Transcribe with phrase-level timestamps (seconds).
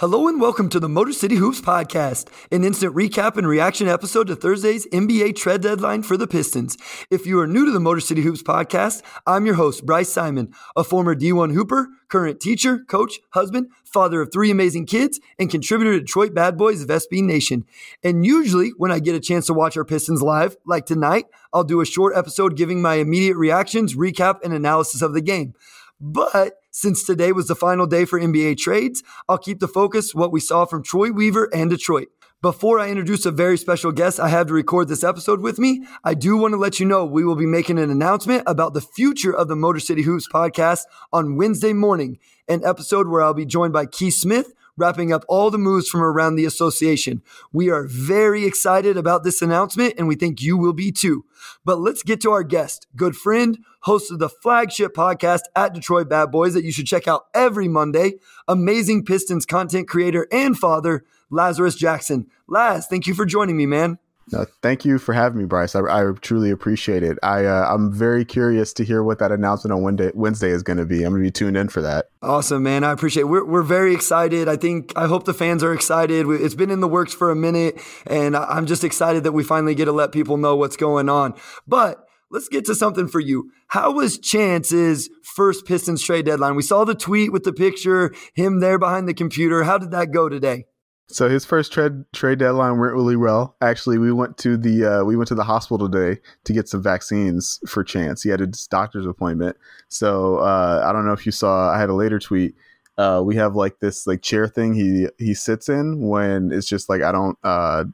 [0.00, 4.28] Hello and welcome to the Motor City Hoops podcast, an instant recap and reaction episode
[4.28, 6.78] to Thursday's NBA trade deadline for the Pistons.
[7.10, 10.54] If you are new to the Motor City Hoops podcast, I'm your host, Bryce Simon,
[10.76, 15.94] a former D1 Hooper, current teacher, coach, husband, father of three amazing kids, and contributor
[15.94, 17.64] to Detroit Bad Boys of SB Nation.
[18.04, 21.64] And usually, when I get a chance to watch our Pistons live, like tonight, I'll
[21.64, 25.54] do a short episode giving my immediate reactions, recap, and analysis of the game.
[26.00, 30.32] But since today was the final day for NBA trades, I'll keep the focus what
[30.32, 32.08] we saw from Troy Weaver and Detroit.
[32.40, 35.84] Before I introduce a very special guest I have to record this episode with me,
[36.04, 38.80] I do want to let you know we will be making an announcement about the
[38.80, 40.82] future of the Motor City Hoops podcast
[41.12, 45.50] on Wednesday morning, an episode where I'll be joined by Keith Smith, wrapping up all
[45.50, 47.22] the moves from around the association.
[47.52, 51.24] We are very excited about this announcement and we think you will be too.
[51.64, 56.08] But let's get to our guest, good friend, host of the flagship podcast at Detroit
[56.08, 58.14] Bad Boys that you should check out every Monday,
[58.46, 62.28] amazing Pistons content creator and father, Lazarus Jackson.
[62.46, 63.98] Laz, thank you for joining me, man.
[64.32, 65.74] No, thank you for having me, Bryce.
[65.74, 67.18] I, I truly appreciate it.
[67.22, 70.76] I uh, I'm very curious to hear what that announcement on Wednesday, Wednesday is going
[70.76, 71.02] to be.
[71.02, 72.06] I'm going to be tuned in for that.
[72.22, 72.84] Awesome, man.
[72.84, 73.26] I appreciate it.
[73.26, 74.48] We're, we're very excited.
[74.48, 76.26] I think, I hope the fans are excited.
[76.28, 79.74] It's been in the works for a minute, and I'm just excited that we finally
[79.74, 81.34] get to let people know what's going on.
[81.66, 83.50] But let's get to something for you.
[83.68, 86.56] How was Chance's first Pistons trade deadline?
[86.56, 89.64] We saw the tweet with the picture, him there behind the computer.
[89.64, 90.66] How did that go today?
[91.10, 93.56] So his first trade trade deadline went really well.
[93.62, 96.82] Actually, we went to the uh, we went to the hospital today to get some
[96.82, 98.22] vaccines for Chance.
[98.22, 99.56] He had a doctor's appointment.
[99.88, 101.70] So uh, I don't know if you saw.
[101.70, 102.54] I had a later tweet.
[102.98, 106.90] Uh, we have like this like chair thing he he sits in when it's just
[106.90, 107.84] like I don't uh,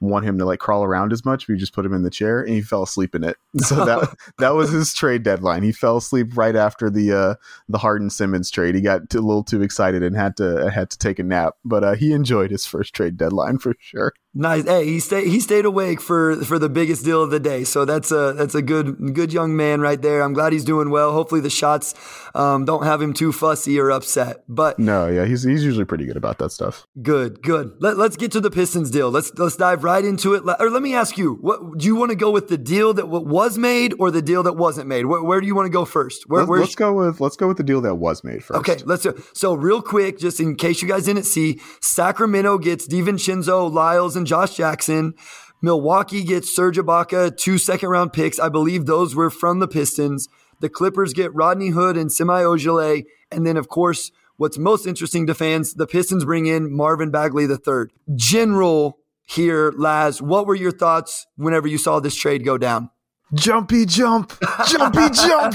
[0.00, 1.46] want him to like crawl around as much.
[1.46, 3.36] We just put him in the chair and he fell asleep in it.
[3.60, 5.62] So that that was his trade deadline.
[5.62, 7.34] He fell asleep right after the uh,
[7.68, 8.74] the Harden Simmons trade.
[8.74, 11.54] He got a little too excited and had to had to take a nap.
[11.64, 14.14] But uh, he enjoyed his first trade deadline for sure.
[14.32, 14.64] Nice.
[14.64, 17.64] Hey, he stayed he stayed awake for for the biggest deal of the day.
[17.64, 20.22] So that's a that's a good good young man right there.
[20.22, 21.12] I'm glad he's doing well.
[21.12, 21.94] Hopefully the shots
[22.34, 24.44] um, don't have him too fussy or upset.
[24.48, 26.86] But No, yeah, he's he's usually pretty good about that stuff.
[27.02, 27.72] good, good.
[27.80, 29.10] Let, let's get to the Pistons deal.
[29.10, 30.44] Let's let's dive right into it.
[30.60, 33.08] Or let me ask you, what do you want to go with the deal that
[33.08, 35.06] was made or the deal that wasn't made?
[35.06, 36.22] Where, where do you want to go first?
[36.28, 38.60] Where, Let's, let's go with let's go with the deal that was made first.
[38.60, 42.86] Okay, let's do so real quick, just in case you guys didn't see, Sacramento gets
[42.86, 45.14] DiVincenzo, Lyles, and Josh Jackson.
[45.62, 48.38] Milwaukee gets Serge Ibaka, two second round picks.
[48.38, 50.28] I believe those were from the Pistons.
[50.60, 53.04] The Clippers get Rodney Hood and Semi Ojeleye.
[53.30, 57.44] And then, of course, what's most interesting to fans, the Pistons bring in Marvin Bagley
[57.44, 57.86] III.
[58.14, 62.90] General here, Laz, what were your thoughts whenever you saw this trade go down?
[63.34, 64.32] Jumpy jump,
[64.68, 65.54] jumpy jump.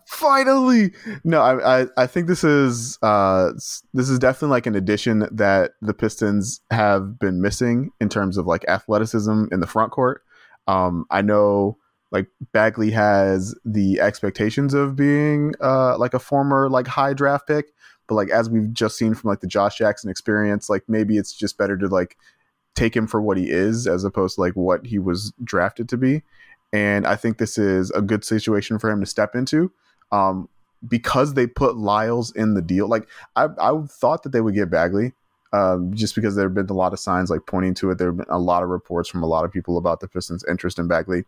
[0.06, 0.92] Finally,
[1.22, 3.52] no, I, I I think this is uh
[3.92, 8.46] this is definitely like an addition that the Pistons have been missing in terms of
[8.46, 10.22] like athleticism in the front court.
[10.66, 11.76] Um, I know
[12.10, 17.66] like Bagley has the expectations of being uh like a former like high draft pick,
[18.06, 21.34] but like as we've just seen from like the Josh Jackson experience, like maybe it's
[21.34, 22.16] just better to like
[22.74, 25.96] take him for what he is as opposed to like what he was drafted to
[25.96, 26.22] be.
[26.74, 29.70] And I think this is a good situation for him to step into.
[30.10, 30.48] Um,
[30.86, 32.88] because they put Lyles in the deal.
[32.88, 35.12] Like I, I thought that they would get Bagley,
[35.52, 37.98] um, just because there have been a lot of signs like pointing to it.
[37.98, 40.44] There have been a lot of reports from a lot of people about the Pistons'
[40.48, 41.24] interest in Bagley.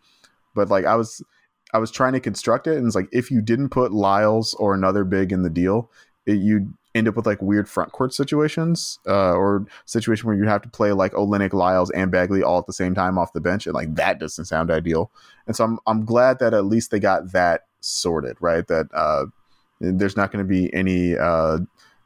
[0.54, 1.22] But like I was,
[1.72, 4.74] I was trying to construct it, and it's like if you didn't put Lyles or
[4.74, 5.90] another big in the deal,
[6.26, 10.44] it, you'd end up with like weird front court situations, uh, or situation where you
[10.44, 13.40] have to play like Olynyk, Lyles, and Bagley all at the same time off the
[13.40, 15.10] bench, and like that doesn't sound ideal.
[15.46, 18.66] And so I'm I'm glad that at least they got that sorted, right?
[18.66, 19.26] That uh,
[19.80, 21.58] there's not going to be any uh,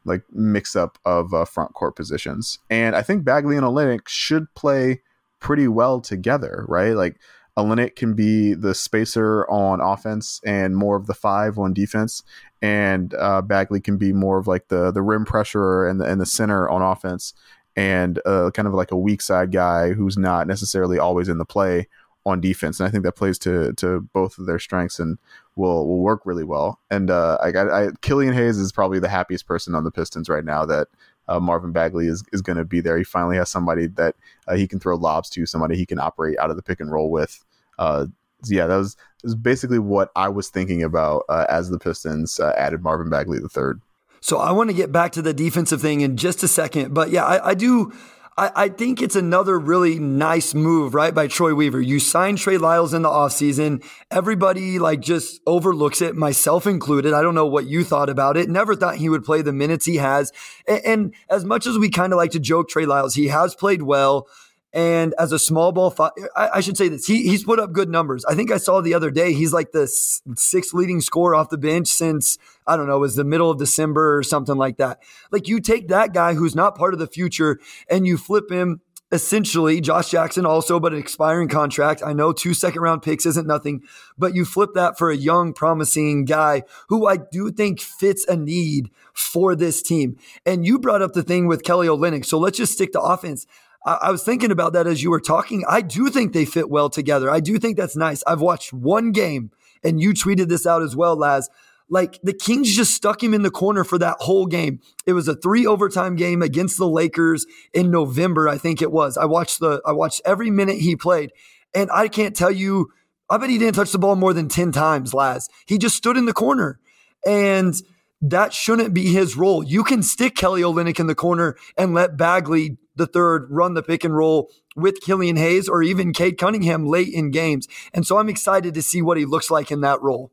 [0.05, 2.59] like mix up of uh, front court positions.
[2.69, 5.01] And I think Bagley and Olynyk should play
[5.39, 6.93] pretty well together, right?
[6.93, 7.19] Like
[7.61, 12.23] Olynyk can be the spacer on offense and more of the five on defense,
[12.61, 16.19] and uh, Bagley can be more of like the the rim pressure and the and
[16.19, 17.33] the center on offense,
[17.75, 21.45] and uh, kind of like a weak side guy who's not necessarily always in the
[21.45, 21.87] play
[22.25, 22.79] on defense.
[22.79, 25.17] And I think that plays to to both of their strengths and
[25.55, 26.79] will will work really well.
[26.89, 30.45] And uh, I, I, Killian Hayes is probably the happiest person on the Pistons right
[30.45, 30.87] now that
[31.27, 32.97] uh, Marvin Bagley is, is going to be there.
[32.97, 34.15] He finally has somebody that
[34.47, 36.91] uh, he can throw lobs to, somebody he can operate out of the pick and
[36.91, 37.43] roll with.
[37.81, 38.05] Uh,
[38.45, 42.53] yeah, that was, was basically what I was thinking about uh, as the Pistons uh,
[42.55, 43.81] added Marvin Bagley the third.
[44.19, 47.09] So I want to get back to the defensive thing in just a second, but
[47.09, 47.91] yeah, I, I do.
[48.37, 51.81] I, I, think it's another really nice move, right, by Troy Weaver.
[51.81, 53.83] You signed Trey Lyles in the offseason.
[54.09, 57.13] Everybody like just overlooks it, myself included.
[57.13, 58.47] I don't know what you thought about it.
[58.47, 60.31] Never thought he would play the minutes he has.
[60.65, 63.53] And, and as much as we kind of like to joke Trey Lyles, he has
[63.53, 64.27] played well.
[64.73, 65.93] And as a small ball,
[66.35, 68.23] I, I, should say this, he, he's put up good numbers.
[68.23, 71.49] I think I saw the other day, he's like the s- sixth leading scorer off
[71.49, 74.77] the bench since, I don't know, it was the middle of December or something like
[74.77, 75.01] that.
[75.29, 77.59] Like you take that guy who's not part of the future
[77.89, 78.79] and you flip him
[79.11, 82.01] essentially Josh Jackson also, but an expiring contract.
[82.05, 83.81] I know two second round picks isn't nothing,
[84.17, 88.37] but you flip that for a young, promising guy who I do think fits a
[88.37, 90.17] need for this team.
[90.45, 92.25] And you brought up the thing with Kelly Olynyk.
[92.25, 93.45] So let's just stick to offense.
[93.85, 95.63] I, I was thinking about that as you were talking.
[95.67, 97.29] I do think they fit well together.
[97.29, 98.23] I do think that's nice.
[98.25, 99.51] I've watched one game,
[99.83, 101.49] and you tweeted this out as well, Laz.
[101.89, 104.79] Like the Kings just stuck him in the corner for that whole game.
[105.05, 109.17] It was a three overtime game against the Lakers in November, I think it was.
[109.17, 111.33] I watched the I watched every minute he played,
[111.73, 112.91] and I can't tell you.
[113.29, 115.49] I bet he didn't touch the ball more than ten times, Laz.
[115.65, 116.79] He just stood in the corner,
[117.25, 117.75] and
[118.21, 119.63] that shouldn't be his role.
[119.63, 123.83] You can stick Kelly Olynyk in the corner and let Bagley the third run the
[123.83, 127.67] pick and roll with Killian Hayes or even Cade Cunningham late in games.
[127.93, 130.31] And so I'm excited to see what he looks like in that role.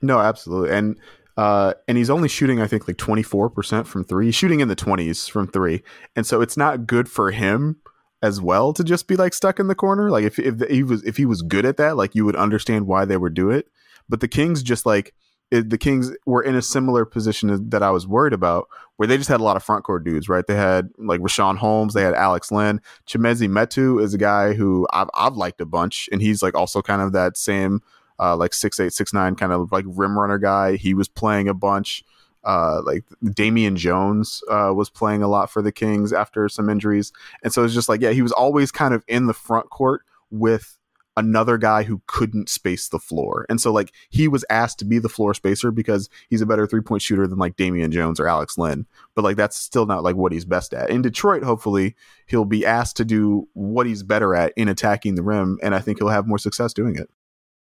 [0.00, 0.70] No, absolutely.
[0.70, 0.98] And
[1.36, 4.26] uh, and he's only shooting, I think, like 24% from three.
[4.26, 5.84] He's shooting in the 20s from three.
[6.16, 7.76] And so it's not good for him
[8.20, 10.10] as well to just be like stuck in the corner.
[10.10, 12.88] Like if, if he was if he was good at that, like you would understand
[12.88, 13.68] why they would do it.
[14.08, 15.14] But the Kings just like
[15.50, 19.16] it, the Kings were in a similar position that I was worried about, where they
[19.16, 20.46] just had a lot of front court dudes, right?
[20.46, 24.86] They had like Richaun Holmes, they had Alex Len, Chimezie Metu is a guy who
[24.92, 27.82] I've, I've liked a bunch, and he's like also kind of that same
[28.18, 30.76] uh, like six eight six nine kind of like rim runner guy.
[30.76, 32.04] He was playing a bunch.
[32.44, 33.04] Uh, like
[33.34, 37.12] Damian Jones uh, was playing a lot for the Kings after some injuries,
[37.42, 40.02] and so it's just like yeah, he was always kind of in the front court
[40.30, 40.77] with
[41.18, 43.44] another guy who couldn't space the floor.
[43.48, 46.66] And so like he was asked to be the floor spacer because he's a better
[46.66, 48.86] three point shooter than like Damian Jones or Alex Len.
[49.14, 50.90] But like that's still not like what he's best at.
[50.90, 55.22] In Detroit, hopefully he'll be asked to do what he's better at in attacking the
[55.22, 55.58] rim.
[55.60, 57.10] And I think he'll have more success doing it.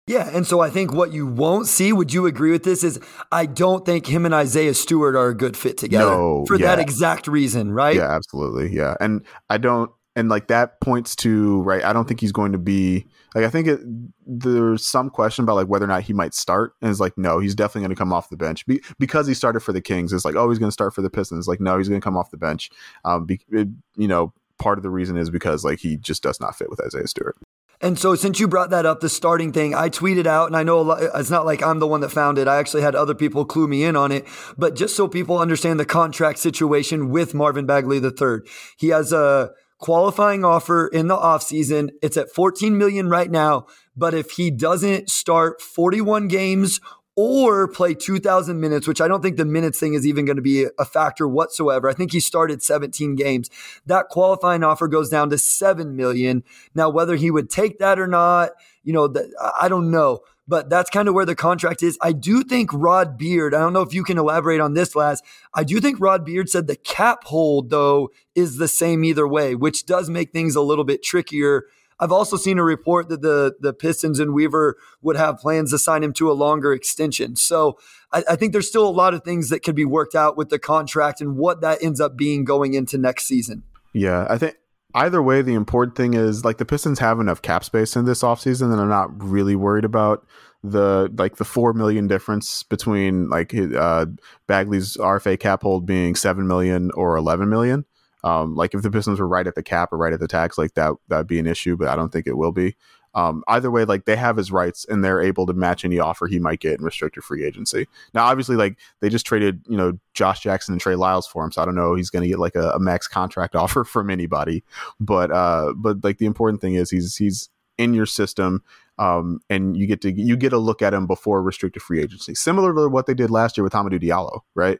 [0.08, 3.00] Yeah, and so I think what you won't see, would you agree with this, is
[3.32, 6.68] I don't think him and Isaiah Stewart are a good fit together no, for yeah.
[6.68, 7.96] that exact reason, right?
[7.96, 8.72] Yeah, absolutely.
[8.72, 8.94] Yeah.
[9.00, 12.58] And I don't and like that points to right i don't think he's going to
[12.58, 13.80] be like i think it,
[14.26, 17.40] there's some question about like whether or not he might start and it's like no
[17.40, 20.14] he's definitely going to come off the bench be, because he started for the kings
[20.14, 22.04] it's like oh he's going to start for the pistons like no he's going to
[22.04, 22.70] come off the bench
[23.04, 26.40] um be, it, you know part of the reason is because like he just does
[26.40, 27.36] not fit with isaiah stewart
[27.82, 30.64] and so, since you brought that up, the starting thing, I tweeted out, and I
[30.64, 32.48] know lot, it's not like I'm the one that found it.
[32.48, 34.26] I actually had other people clue me in on it.
[34.58, 38.40] But just so people understand the contract situation with Marvin Bagley III,
[38.78, 39.52] he has a
[39.86, 41.92] qualifying offer in the offseason.
[42.02, 46.80] It's at 14 million right now, but if he doesn't start 41 games
[47.16, 50.42] or play 2000 minutes, which I don't think the minutes thing is even going to
[50.42, 51.88] be a factor whatsoever.
[51.88, 53.52] I think he started 17 games.
[53.86, 56.44] That qualifying offer goes down to 7 million.
[56.74, 59.14] Now whether he would take that or not, you know,
[59.62, 61.98] I don't know but that's kind of where the contract is.
[62.02, 65.22] I do think Rod Beard, I don't know if you can elaborate on this, Laz.
[65.54, 69.56] I do think Rod Beard said the cap hold, though, is the same either way,
[69.56, 71.66] which does make things a little bit trickier.
[72.00, 75.78] I've also seen a report that the the Pistons and Weaver would have plans to
[75.78, 77.38] sign him to a longer extension.
[77.38, 77.80] So
[78.12, 80.50] I, I think there's still a lot of things that could be worked out with
[80.50, 83.64] the contract and what that ends up being going into next season.
[83.94, 84.58] Yeah, I think
[84.96, 88.24] either way, the important thing is like the Pistons have enough cap space in this
[88.24, 90.26] offseason and I'm not really worried about
[90.64, 94.08] the like the four million difference between like uh
[94.48, 97.86] Bagley's RFA cap hold being seven million or eleven million.
[98.24, 100.58] Um, like if the Pistons were right at the cap or right at the tax,
[100.58, 102.76] like that that'd be an issue, but I don't think it will be.
[103.16, 106.28] Um, either way, like they have his rights and they're able to match any offer
[106.28, 107.88] he might get in restricted free agency.
[108.14, 111.52] Now, obviously, like they just traded, you know, Josh Jackson and Trey Lyles for him,
[111.52, 114.10] so I don't know he's going to get like a, a, max contract offer from
[114.10, 114.64] anybody.
[115.00, 118.64] But uh, but like the important thing is he's he's in your system.
[118.98, 122.36] Um, and you get to you get a look at him before restricted free agency,
[122.36, 124.80] similar to what they did last year with Hamidou Diallo, right?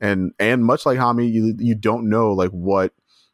[0.00, 2.92] And and much like Hami, you you don't know like what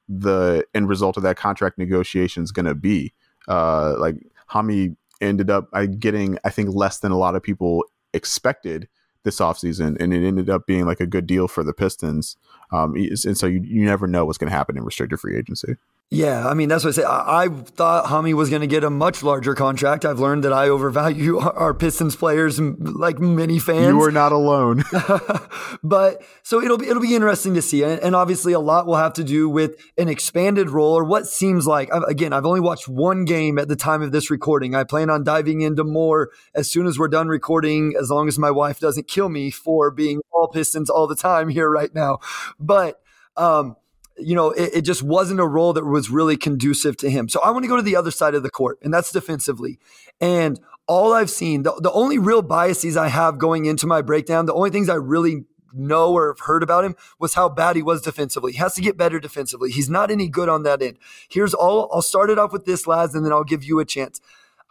[0.08, 3.12] the end result of that contract negotiation is going to be.
[3.48, 4.16] Uh, like
[4.52, 8.88] Hami ended up uh, getting, I think, less than a lot of people expected
[9.24, 12.36] this offseason, and it ended up being like a good deal for the Pistons.
[12.72, 15.76] Um, and so you, you never know what's going to happen in restricted free agency.
[16.12, 17.04] Yeah, I mean that's what I say.
[17.04, 20.04] I, I thought Hami was going to get a much larger contract.
[20.04, 23.86] I've learned that I overvalue our Pistons players, like many fans.
[23.86, 24.84] You are not alone.
[25.82, 28.96] but so it'll be it'll be interesting to see, and, and, obviously a lot will
[28.96, 31.88] have to do with an expanded role or what seems like.
[32.06, 34.74] Again, I've only watched one game at the time of this recording.
[34.74, 38.38] I plan on diving into more as soon as we're done recording, as long as
[38.38, 42.18] my wife doesn't kill me for being all Pistons all the time here right now.
[42.60, 43.00] But
[43.34, 43.76] um,
[44.24, 47.28] you know, it, it, just wasn't a role that was really conducive to him.
[47.28, 49.78] So I want to go to the other side of the court, and that's defensively.
[50.20, 54.46] And all I've seen, the, the only real biases I have going into my breakdown,
[54.46, 57.82] the only things I really know or have heard about him was how bad he
[57.82, 58.52] was defensively.
[58.52, 59.70] He has to get better defensively.
[59.70, 60.98] He's not any good on that end.
[61.28, 63.84] Here's all I'll start it off with this, Laz, and then I'll give you a
[63.84, 64.20] chance.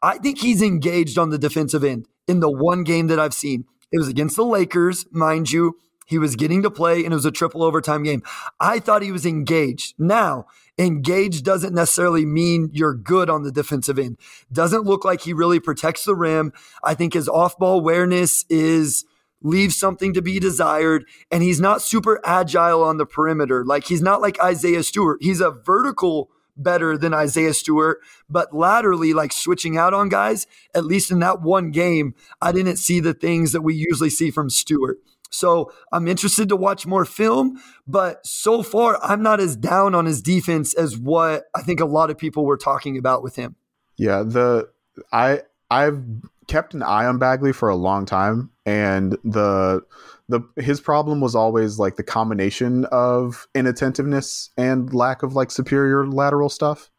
[0.03, 3.65] I think he's engaged on the defensive end in the one game that I've seen.
[3.91, 5.77] It was against the Lakers, mind you.
[6.12, 8.22] He was getting to play and it was a triple overtime game.
[8.60, 9.96] I thought he was engaged.
[9.98, 10.46] Now,
[10.77, 14.18] engaged doesn't necessarily mean you're good on the defensive end.
[14.51, 16.51] Doesn't look like he really protects the rim.
[16.84, 19.06] I think his off ball awareness is
[19.41, 21.06] leaves something to be desired.
[21.32, 23.63] And he's not super agile on the perimeter.
[23.63, 25.20] Like he's not like Isaiah Stewart.
[25.22, 28.00] He's a vertical better than Isaiah Stewart,
[28.30, 32.75] but laterally, like switching out on guys, at least in that one game, I didn't
[32.75, 34.98] see the things that we usually see from Stewart.
[35.32, 40.06] So I'm interested to watch more film, but so far I'm not as down on
[40.06, 43.56] his defense as what I think a lot of people were talking about with him.
[43.98, 44.70] Yeah, the
[45.12, 46.04] I I've
[46.48, 49.82] kept an eye on Bagley for a long time and the
[50.28, 56.08] the his problem was always like the combination of inattentiveness and lack of like superior
[56.08, 56.90] lateral stuff.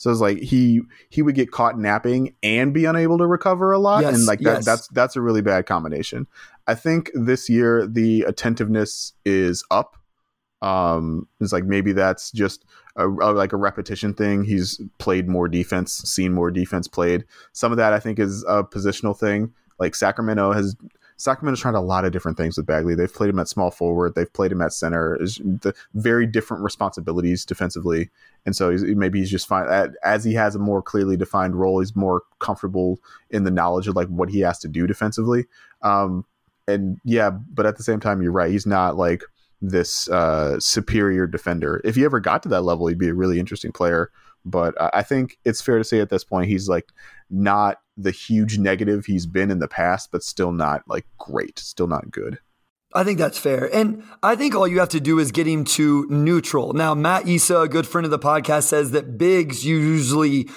[0.00, 0.80] So it's like he
[1.10, 4.38] he would get caught napping and be unable to recover a lot, yes, and like
[4.40, 4.64] that, yes.
[4.64, 6.26] that's that's a really bad combination.
[6.66, 9.98] I think this year the attentiveness is up.
[10.62, 12.64] Um, it's like maybe that's just
[12.96, 14.42] a, a, like a repetition thing.
[14.42, 17.26] He's played more defense, seen more defense played.
[17.52, 19.52] Some of that I think is a positional thing.
[19.78, 20.76] Like Sacramento has
[21.20, 22.94] Sacramento's tried a lot of different things with Bagley.
[22.94, 24.14] They've played him at small forward.
[24.14, 25.20] They've played him at center.
[25.20, 28.08] Is the very different responsibilities defensively,
[28.46, 29.66] and so he's, maybe he's just fine
[30.02, 31.80] as he has a more clearly defined role.
[31.80, 35.44] He's more comfortable in the knowledge of like what he has to do defensively.
[35.82, 36.24] Um,
[36.66, 38.50] and yeah, but at the same time, you're right.
[38.50, 39.22] He's not like
[39.60, 41.82] this uh, superior defender.
[41.84, 44.10] If he ever got to that level, he'd be a really interesting player.
[44.46, 46.88] But I think it's fair to say at this point, he's like
[47.28, 51.86] not the huge negative he's been in the past, but still not like great, still
[51.86, 52.38] not good.
[52.92, 53.72] I think that's fair.
[53.72, 56.72] And I think all you have to do is get him to neutral.
[56.72, 60.48] Now, Matt Issa, a good friend of the podcast, says that bigs usually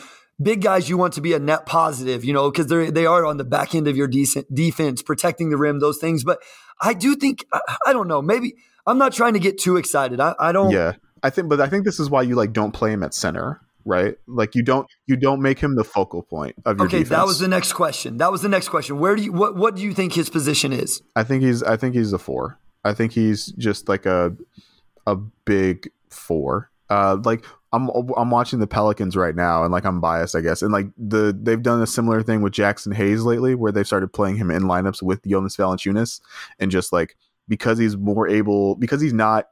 [0.42, 3.26] big guys you want to be a net positive, you know, because they they are
[3.26, 6.24] on the back end of your decent defense, protecting the rim, those things.
[6.24, 6.40] But
[6.82, 10.20] I do think I, I don't know, maybe I'm not trying to get too excited.
[10.20, 10.72] I, I don't.
[10.72, 13.14] Yeah, I think, but I think this is why you like don't play him at
[13.14, 14.16] center, right?
[14.28, 17.10] Like you don't you don't make him the focal point of your okay, defense.
[17.10, 18.18] that was the next question.
[18.18, 19.00] That was the next question.
[19.00, 21.02] Where do you what what do you think his position is?
[21.16, 22.60] I think he's I think he's a four.
[22.84, 24.36] I think he's just like a
[25.06, 26.70] a big four.
[26.90, 30.62] Uh, like I'm I'm watching the Pelicans right now, and like I'm biased, I guess.
[30.62, 34.14] And like the they've done a similar thing with Jaxson Hayes lately, where they've started
[34.14, 36.22] playing him in lineups with Jonas Valanciunas,
[36.60, 39.48] and just like because he's more able, because he's not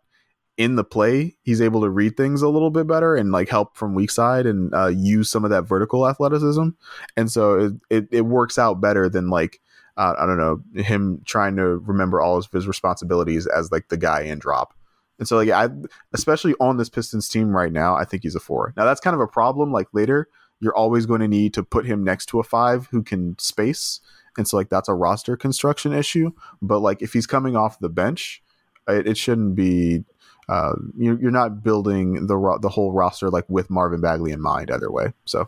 [0.57, 3.77] in the play, he's able to read things a little bit better and like help
[3.77, 6.69] from weak side and uh, use some of that vertical athleticism,
[7.17, 9.59] and so it it, it works out better than like.
[9.97, 13.97] Uh, I don't know him trying to remember all of his responsibilities as like the
[13.97, 14.73] guy in drop
[15.21, 15.69] and so, like, I,
[16.13, 18.73] especially on this Pistons team right now, I think he's a four.
[18.75, 19.71] Now, that's kind of a problem.
[19.71, 20.27] Like, later,
[20.59, 23.99] you're always going to need to put him next to a five who can space.
[24.35, 26.31] And so, like, that's a roster construction issue.
[26.59, 28.41] But, like, if he's coming off the bench,
[28.87, 30.05] it, it shouldn't be.
[30.51, 34.69] Uh, you're, you're not building the the whole roster like with Marvin Bagley in mind
[34.69, 35.13] either way.
[35.23, 35.47] So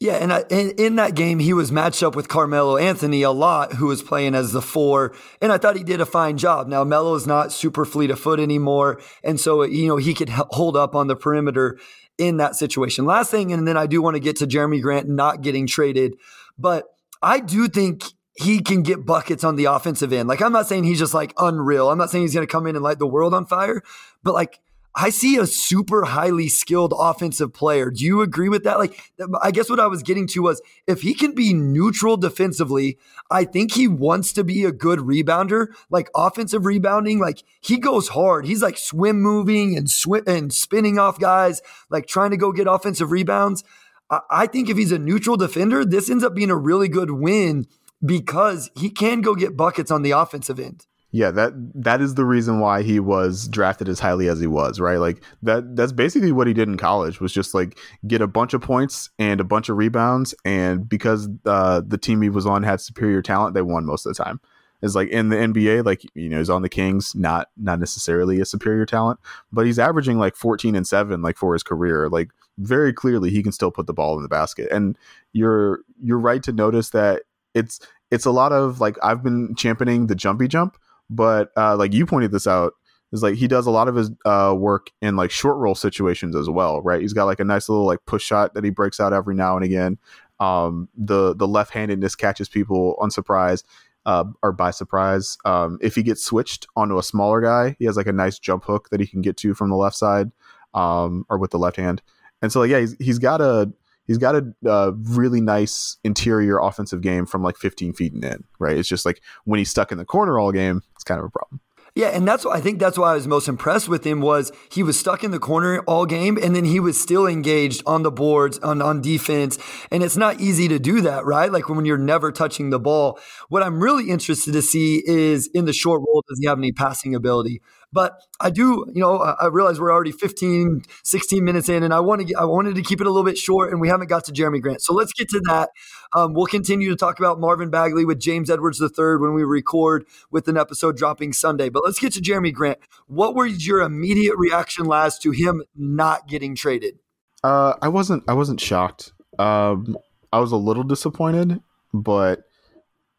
[0.00, 3.30] Yeah, and I, in, in that game, he was matched up with Carmelo Anthony a
[3.30, 6.66] lot, who was playing as the four, and I thought he did a fine job.
[6.66, 10.30] Now, Melo is not super fleet of foot anymore, and so you know he could
[10.30, 11.78] hold up on the perimeter
[12.16, 13.04] in that situation.
[13.04, 16.14] Last thing, and then I do want to get to Jerami Grant not getting traded,
[16.56, 16.86] but
[17.20, 18.04] I do think
[18.38, 20.28] he can get buckets on the offensive end.
[20.28, 21.90] Like I'm not saying he's just like unreal.
[21.90, 23.82] I'm not saying he's going to come in and light the world on fire,
[24.22, 24.60] but like
[24.94, 27.90] I see a super highly skilled offensive player.
[27.90, 28.78] Do you agree with that?
[28.78, 32.98] Like, I guess what I was getting to was if he can be neutral defensively,
[33.30, 37.18] I think he wants to be a good rebounder, like offensive rebounding.
[37.18, 38.46] Like he goes hard.
[38.46, 42.66] He's like swim moving and swim and spinning off guys, like trying to go get
[42.66, 43.62] offensive rebounds.
[44.10, 47.10] I, I think if he's a neutral defender, this ends up being a really good
[47.10, 47.66] win
[48.04, 50.86] because he can go get buckets on the offensive end.
[51.10, 54.78] Yeah, that that is the reason why he was drafted as highly as he was,
[54.78, 54.98] right?
[54.98, 58.52] Like that that's basically what he did in college was just like get a bunch
[58.52, 62.62] of points and a bunch of rebounds and because uh, the team he was on
[62.62, 64.38] had superior talent, they won most of the time.
[64.82, 68.38] Is like in the NBA, like you know, he's on the Kings, not not necessarily
[68.40, 69.18] a superior talent,
[69.50, 72.08] but he's averaging like 14 and 7 like for his career.
[72.10, 72.28] Like
[72.58, 74.70] very clearly he can still put the ball in the basket.
[74.70, 74.96] And
[75.32, 77.22] you're you're right to notice that
[77.58, 80.76] it's it's a lot of like I've been championing the jumpy jump
[81.10, 82.74] but uh, like you pointed this out,
[83.12, 86.36] is like he does a lot of his uh, work in like short roll situations
[86.36, 87.00] as well, right?
[87.00, 89.56] He's got like a nice little like push shot that he breaks out every now
[89.56, 89.98] and again.
[90.40, 93.64] Um, the the left handedness catches people unsurprised
[94.04, 95.38] uh, or by surprise.
[95.46, 98.64] Um, if he gets switched onto a smaller guy, he has like a nice jump
[98.64, 100.30] hook that he can get to from the left side
[100.74, 102.02] um, or with the left hand.
[102.42, 103.72] And so like, yeah, he's he's got a
[104.08, 108.76] he's got a really nice interior offensive game from like 15 feet and in, right?
[108.76, 111.30] It's just like when he's stuck in the corner all game, it's kind of a
[111.30, 111.60] problem.
[111.94, 114.84] Yeah, and that's I think that's why I was most impressed with him was he
[114.84, 118.12] was stuck in the corner all game and then he was still engaged on the
[118.12, 119.58] boards on on defense
[119.90, 121.50] and it's not easy to do that, right?
[121.50, 123.18] Like when you're never touching the ball.
[123.48, 126.70] What I'm really interested to see is in the short roll does he have any
[126.70, 127.62] passing ability?
[127.92, 132.00] But I do, you know, I realize we're already 15, 16 minutes in, and I
[132.00, 134.24] want to, I wanted to keep it a little bit short, and we haven't got
[134.24, 134.82] to Jerami Grant.
[134.82, 135.70] So let's get to that.
[136.14, 140.04] Um, we'll continue to talk about Marvin Bagley with James Edwards III when we record
[140.30, 141.70] with an episode dropping Sunday.
[141.70, 142.78] But let's get to Jerami Grant.
[143.06, 146.98] What was your immediate reaction Laz to him not getting traded?
[147.42, 149.12] Uh, I wasn't, I wasn't shocked.
[149.38, 149.96] Um,
[150.30, 151.60] I was a little disappointed,
[151.94, 152.42] but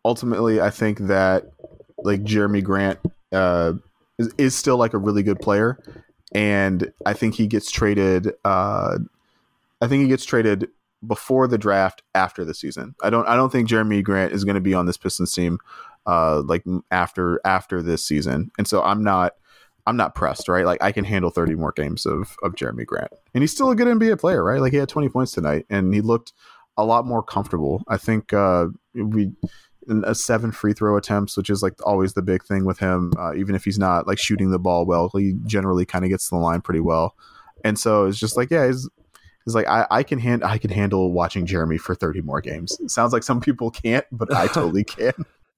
[0.05, 1.45] ultimately, I think that
[2.03, 2.99] like Jerami Grant.
[3.31, 3.73] Uh,
[4.19, 5.79] is, is still like a really good player,
[6.33, 8.31] and I think he gets traded.
[8.45, 8.99] Uh,
[9.81, 10.67] I think he gets traded
[11.05, 12.93] before the draft, after the season.
[13.01, 13.27] I don't.
[13.27, 15.57] I don't think Jerami Grant is going to be on this Pistons team,
[16.05, 19.33] uh, like after after this season, and so I'm not.
[19.87, 20.65] I'm not pressed, right?
[20.65, 23.75] Like I can handle 30 more games of of Jerami Grant, and he's still a
[23.75, 24.61] good NBA player, right?
[24.61, 26.33] Like he had 20 points tonight, and he looked
[26.77, 27.83] a lot more comfortable.
[27.87, 29.31] I think uh, we
[30.05, 33.13] a seven free throw attempts, which is like always the big thing with him.
[33.17, 36.29] Uh, even if he's not like shooting the ball well, he generally kind of gets
[36.29, 37.15] to the line pretty well.
[37.63, 38.89] And so it's just like, yeah, he's,
[39.45, 42.77] he's like, I, I can hand, I can handle watching Jerami for 30 more games.
[42.79, 45.13] It sounds like some people can't, but I totally can.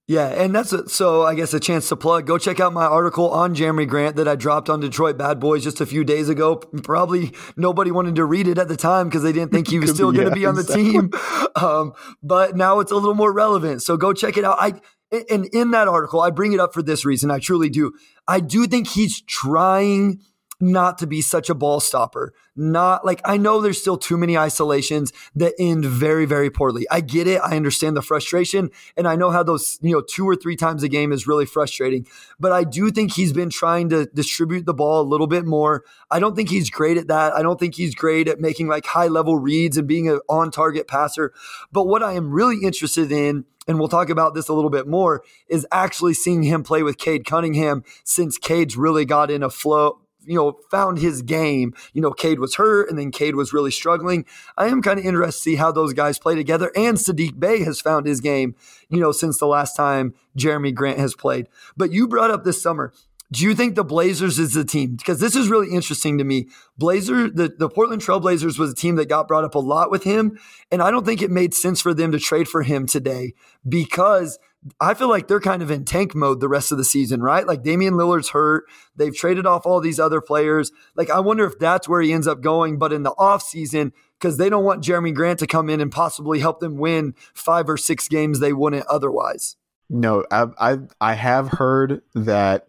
[0.07, 2.25] Yeah, and that's a, so I guess a chance to plug.
[2.25, 5.63] Go check out my article on Jerami Grant that I dropped on Detroit Bad Boys
[5.63, 6.57] just a few days ago.
[6.57, 9.91] Probably nobody wanted to read it at the time because they didn't think he was
[9.91, 10.91] still yeah, going to be on the exactly.
[10.91, 11.11] team.
[11.55, 13.83] Um, but now it's a little more relevant.
[13.83, 14.57] So go check it out.
[14.59, 14.81] I
[15.29, 17.31] and in that article, I bring it up for this reason.
[17.31, 17.93] I truly do.
[18.27, 20.21] I do think he's trying
[20.61, 22.33] not to be such a ball stopper.
[22.55, 26.85] Not like I know there's still too many isolations that end very, very poorly.
[26.91, 27.41] I get it.
[27.41, 28.69] I understand the frustration.
[28.95, 31.45] And I know how those, you know, two or three times a game is really
[31.45, 32.05] frustrating.
[32.39, 35.83] But I do think he's been trying to distribute the ball a little bit more.
[36.09, 37.33] I don't think he's great at that.
[37.33, 40.51] I don't think he's great at making like high level reads and being an on
[40.51, 41.33] target passer.
[41.71, 44.87] But what I am really interested in and we'll talk about this a little bit
[44.87, 49.49] more, is actually seeing him play with Cade Cunningham since Cade's really got in a
[49.49, 51.73] flow, you know, found his game.
[51.93, 54.25] You know, Cade was hurt and then Cade was really struggling.
[54.57, 56.71] I am kind of interested to see how those guys play together.
[56.75, 58.55] And Sadiq Bey has found his game,
[58.89, 61.47] you know, since the last time Jerami Grant has played.
[61.75, 62.93] But you brought up this summer.
[63.31, 64.97] Do you think the Blazers is the team?
[64.97, 66.49] Because this is really interesting to me.
[66.77, 70.03] Blazer, the, the Portland Trailblazers was a team that got brought up a lot with
[70.03, 70.37] him.
[70.69, 73.33] And I don't think it made sense for them to trade for him today
[73.67, 74.37] because–
[74.79, 77.47] I feel like they're kind of in tank mode the rest of the season, right?
[77.47, 78.65] Like Damian Lillard's hurt.
[78.95, 80.71] They've traded off all these other players.
[80.95, 82.77] Like I wonder if that's where he ends up going.
[82.77, 86.39] But in the offseason, because they don't want Jerami Grant to come in and possibly
[86.39, 89.55] help them win five or six games they wouldn't otherwise.
[89.89, 92.67] No, I I have heard that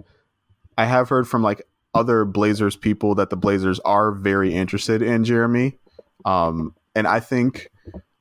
[0.78, 1.62] I have heard from like
[1.94, 5.76] other Blazers people that the Blazers are very interested in Jerami.
[6.24, 7.68] Um, and I think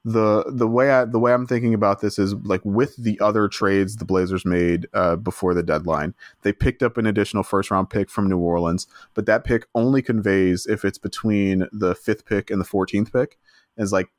[0.03, 3.47] the the way I the way I'm thinking about this is like with the other
[3.47, 7.89] trades the Blazers made uh, before the deadline, they picked up an additional first round
[7.89, 12.49] pick from New Orleans, but that pick only conveys if it's between the fifth pick
[12.49, 13.37] and the 14th pick.
[13.77, 14.09] Is like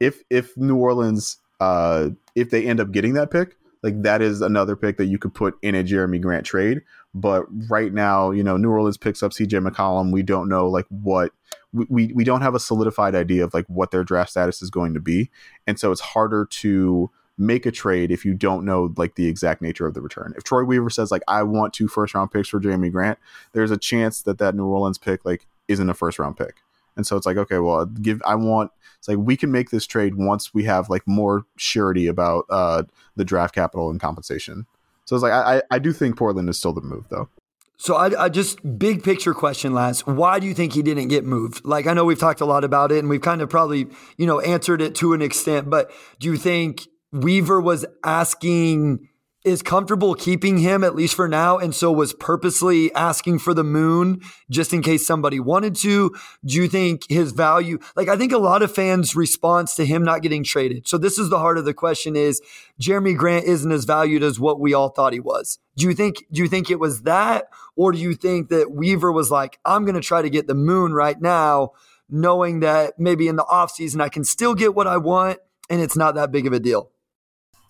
[0.00, 4.40] if if New Orleans uh, if they end up getting that pick, like that is
[4.40, 6.80] another pick that you could put in a Jerami Grant trade.
[7.14, 10.12] But right now, you know, New Orleans picks up CJ McCollum.
[10.12, 11.32] We don't know like what
[11.72, 14.94] we, we don't have a solidified idea of like what their draft status is going
[14.94, 15.30] to be.
[15.66, 19.60] And so it's harder to make a trade if you don't know like the exact
[19.60, 20.32] nature of the return.
[20.36, 23.18] If Troy Weaver says like I want two first round picks for jamie Grant,
[23.52, 26.56] there's a chance that that New Orleans pick like isn't a first round pick.
[26.96, 29.86] And so it's like okay, well, give I want it's like we can make this
[29.86, 32.84] trade once we have like more surety about uh
[33.16, 34.66] the draft capital and compensation.
[35.04, 37.28] So it's like I I do think Portland is still the move though.
[37.78, 40.06] So I, I, just big picture question, Lance.
[40.06, 41.64] Why do you think he didn't get moved?
[41.64, 44.26] Like I know we've talked a lot about it, and we've kind of probably you
[44.26, 45.68] know answered it to an extent.
[45.68, 49.08] But do you think Weaver was asking?
[49.46, 53.62] Is comfortable keeping him at least for now and so was purposely asking for the
[53.62, 56.12] moon just in case somebody wanted to.
[56.44, 60.02] Do you think his value like i think a lot of fans response to him
[60.02, 60.88] not getting traded.
[60.88, 62.42] So this is the heart of the question is
[62.82, 65.60] jerami grant isn't as valued as what we all thought he was.
[65.76, 67.44] Do you think do you think it was that?
[67.76, 70.56] Or do you think that weaver was like i'm going to try to get the
[70.56, 71.70] moon right now
[72.10, 75.38] knowing that maybe in the offseason i can still get what i want
[75.70, 76.90] and it's not that big of a deal?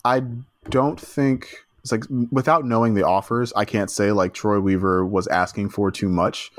[0.03, 0.23] I
[0.69, 5.27] don't think it's like without knowing the offers, I can't say like Troy Weaver was
[5.27, 6.51] asking for too much.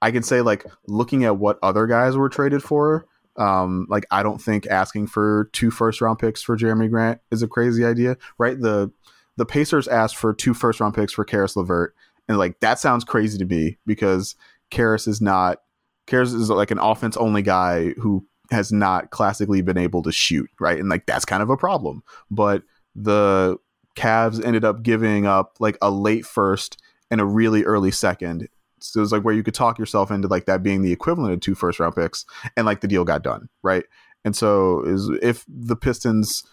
[0.00, 4.22] I can say like looking at what other guys were traded for, um, like I
[4.22, 8.16] don't think asking for two first round picks for Jerami Grant is a crazy idea,
[8.38, 8.58] right?
[8.58, 8.90] The
[9.36, 11.94] the Pacers asked for two first round picks for Caris LeVert,
[12.28, 14.34] and like that sounds crazy to me because
[14.70, 15.58] Caris is not
[16.06, 20.48] Caris is like an offense only guy who has not classically been able to shoot,
[20.60, 20.78] right?
[20.78, 22.02] And like that's kind of a problem.
[22.30, 22.62] But
[22.94, 23.58] the
[23.94, 26.80] Cavs ended up giving up like a late first
[27.10, 28.48] and a really early second.
[28.80, 31.32] So it was like where you could talk yourself into like that being the equivalent
[31.32, 32.26] of two first round picks,
[32.56, 33.84] and like the deal got done, right?
[34.24, 36.44] And so is if the Pistons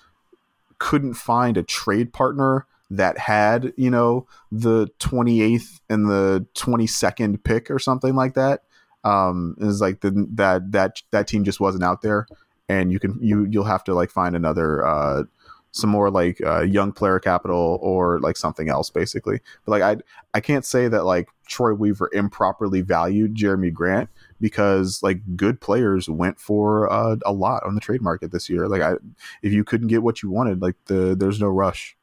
[0.78, 7.72] couldn't find a trade partner that had you know the 28th and the 22nd pick
[7.72, 8.64] or something like that
[9.06, 12.28] um is like the that that that team just wasn't out there
[12.68, 15.24] and you can you you'll have to like find another uh
[15.72, 20.02] some more like uh, young player capital or like something else basically but like i
[20.34, 26.10] i can't say that like troy weaver improperly valued jerami grant because like good players
[26.10, 28.94] went for uh, a lot on the trade market this year like i
[29.42, 31.96] if you couldn't get what you wanted like the there's no rush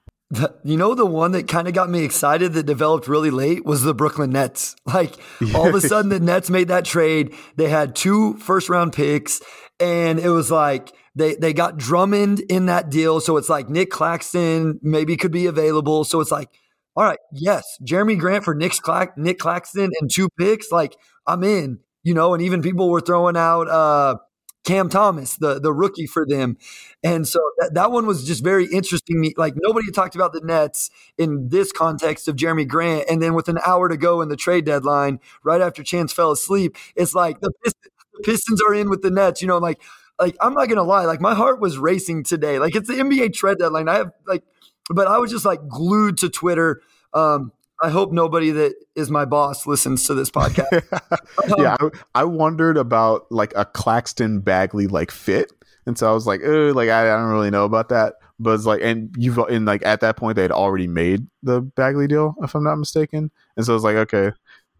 [0.63, 3.83] you know, the one that kind of got me excited that developed really late was
[3.83, 4.77] the Brooklyn Nets.
[4.89, 5.15] Like
[5.55, 7.35] all of a sudden, the Nets made that trade.
[7.57, 9.41] They had two first round picks,
[9.79, 13.91] and it was like, they they got Drummond in that deal, so it's like Nic
[13.91, 16.05] Claxton maybe could be available.
[16.05, 16.49] So it's like,
[16.97, 21.43] all right, yes, Jerami Grant for Nick, Clack, Nic Claxton and two picks, like I'm
[21.43, 22.35] in, you know.
[22.35, 24.17] And even people were throwing out uh,
[24.65, 26.57] Cam Thomas, the the rookie for them,
[27.03, 29.33] and so that, that one was just very interesting.
[29.37, 33.49] Like nobody talked about the Nets in this context of Jerami Grant, and then with
[33.49, 37.41] an hour to go in the trade deadline, right after Chance fell asleep, it's like
[37.41, 39.43] the Pistons, the Pistons are in with the Nets.
[39.43, 39.81] You know, like
[40.19, 42.59] like I'm not gonna lie, like my heart was racing today.
[42.59, 43.89] Like it's the NBA trade deadline.
[43.89, 44.43] I have like,
[44.91, 46.83] but I was just like glued to Twitter.
[47.15, 50.83] Um, I hope nobody that is my boss listens to this podcast.
[51.59, 55.53] yeah, I, I, wondered about like a Claxton Bagley like fit,
[55.87, 58.15] and so I was like, oh, like I, I, don't really know about that.
[58.41, 61.61] But it's like, and you've and like at that point they had already made the
[61.61, 64.33] Bagley deal, if I'm not mistaken, and so it's like, okay,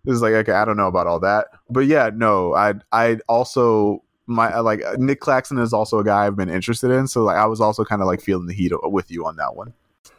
[0.05, 3.19] this is like, okay, I don't know about all that, but yeah, no, I I
[3.29, 7.09] also my uh, like Nic Claxton is also a guy I've been interested in.
[7.09, 9.57] So like I was also kind of like feeling the heat with you on that
[9.57, 9.75] one.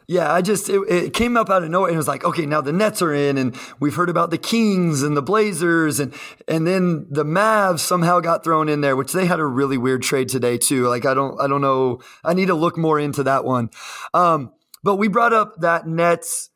[0.06, 2.44] Yeah, I just it, it, came up out of nowhere and it was like, okay,
[2.44, 6.12] now the Nets are in, and we've heard about the Kings and the Blazers, and
[6.48, 10.02] and then the Mavs somehow got thrown in there, which they had a really weird
[10.02, 10.88] trade today too.
[10.88, 13.70] Like I don't I don't know, I need to look more into that one.
[14.12, 16.50] Um, but we brought up that Nets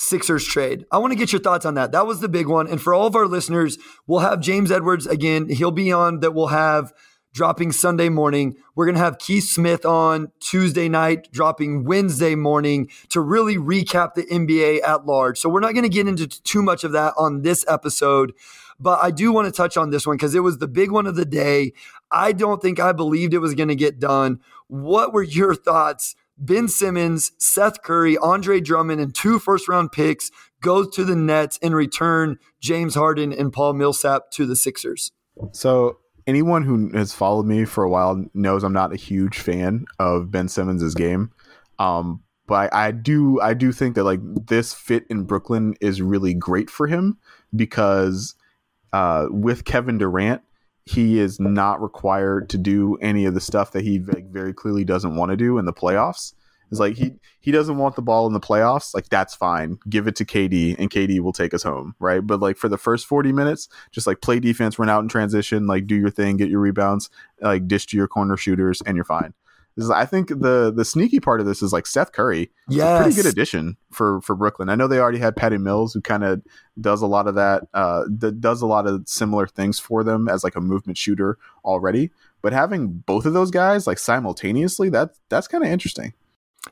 [0.00, 0.86] Sixers trade.
[0.90, 1.92] I want to get your thoughts on that.
[1.92, 2.66] That was the big one.
[2.66, 5.50] And for all of our listeners, we'll have James Edwards again.
[5.50, 6.94] He'll be on that we'll have
[7.34, 8.56] dropping Sunday morning.
[8.74, 14.14] We're going to have Keith Smith on Tuesday night, dropping Wednesday morning to really recap
[14.14, 15.38] the NBA at large.
[15.38, 18.32] So we're not going to get into too much of that on this episode,
[18.80, 21.06] but I do want to touch on this one because it was the big one
[21.06, 21.74] of the day.
[22.10, 24.40] I don't think I believed it was going to get done.
[24.66, 30.30] What were your thoughts Ben Simmons, Seth Curry, Andre Drummond, and two first round picks
[30.62, 35.12] go to the Nets and return James Harden and Paul Millsap to the Sixers.
[35.52, 39.84] So anyone who has followed me for a while knows I'm not a huge fan
[39.98, 41.30] of Ben Simmons' game.
[41.78, 46.02] Um, but I, I do I do think that like this fit in Brooklyn is
[46.02, 47.18] really great for him
[47.54, 48.34] because
[48.92, 50.42] uh, with Kevin Durant,
[50.90, 55.14] he is not required to do any of the stuff that he very clearly doesn't
[55.14, 56.34] want to do in the playoffs.
[56.70, 58.94] It's like he he doesn't want the ball in the playoffs.
[58.94, 59.78] Like that's fine.
[59.88, 62.24] Give it to KD and KD will take us home, right?
[62.24, 65.66] But like for the first 40 minutes, just like play defense, run out in transition,
[65.66, 69.04] like do your thing, get your rebounds, like dish to your corner shooters and you're
[69.04, 69.34] fine.
[69.80, 72.50] Is, I think the the sneaky part of this is like Seth Curry.
[72.68, 74.68] Yeah, pretty good addition for for Brooklyn.
[74.68, 76.42] I know they already had Patty Mills, who kind of
[76.80, 78.04] does a lot of that, uh,
[78.38, 82.10] does a lot of similar things for them as like a movement shooter already.
[82.42, 86.14] But having both of those guys like simultaneously, that that's kind of interesting.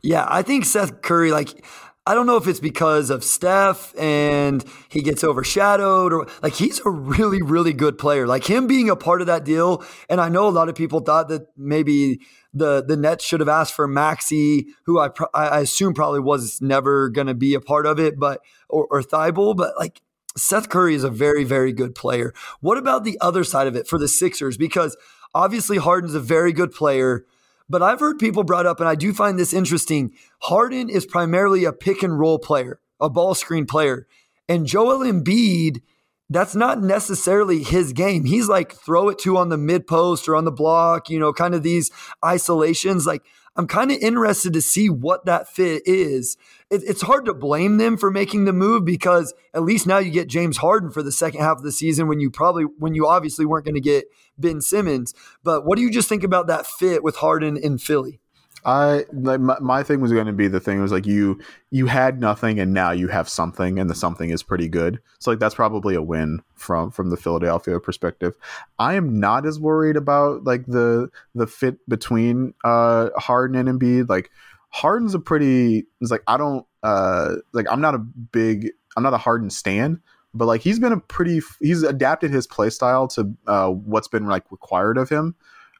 [0.03, 1.65] Yeah, I think Seth Curry, like,
[2.09, 6.81] I don't know if it's because of Steph and he gets overshadowed or like he's
[6.87, 8.27] a really, really good player.
[8.27, 9.85] Like him being a part of that deal.
[10.09, 12.21] And I know a lot of people thought that maybe
[12.55, 17.11] the the Nets should have asked for Maxey, who I I assume probably was never
[17.11, 18.41] going to be a part of it, but
[18.71, 20.01] or, or Thybulle, but like
[20.35, 22.33] Seth Curry is a very, very good player.
[22.61, 24.57] What about the other side of it for the Sixers?
[24.57, 24.97] Because
[25.35, 27.27] obviously Harden's a very good player.
[27.69, 30.13] But I've heard people brought up, and I do find this interesting.
[30.41, 34.07] Harden is primarily a pick and roll player, a ball screen player.
[34.49, 35.83] And Joel Embiid,
[36.31, 38.25] that's not necessarily his game.
[38.25, 41.33] He's like throw it to on the mid post or on the block, you know,
[41.33, 41.91] kind of these
[42.25, 43.07] isolations.
[43.07, 43.23] Like,
[43.57, 46.37] I'm kind of interested to see what that fit is.
[46.71, 50.11] It, it's hard to blame them for making the move because at least now you
[50.11, 53.07] get James Harden for the second half of the season when you probably, when you
[53.09, 54.05] obviously weren't going to get
[54.39, 55.15] Ben Simmons.
[55.43, 58.21] But what do you just think about that fit with Harden in Philly?
[58.65, 61.87] I like my, my thing was going to be the thing was like you you
[61.87, 65.01] had nothing and now you have something and the something is pretty good.
[65.21, 68.37] So like that's probably a win from from the Philadelphia perspective.
[68.79, 74.09] I am not as worried about like the the fit between uh Harden and Embiid.
[74.09, 74.31] Like
[74.71, 79.15] Harden's a pretty it's like I don't uh like I'm not a big I'm not
[79.15, 80.03] a Harden stan,
[80.35, 84.27] but like he's been a pretty he's adapted his play style to uh what's been
[84.27, 85.35] like required of him.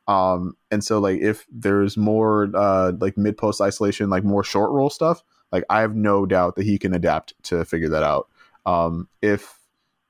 [0.09, 4.71] Um, and so like if there's more uh, like mid post isolation, like more short
[4.71, 8.29] roll stuff, like I have no doubt that he can adapt to figure that out.
[8.65, 9.59] Um, if